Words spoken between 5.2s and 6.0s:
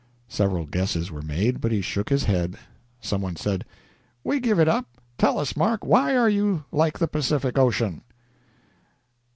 us, Mark,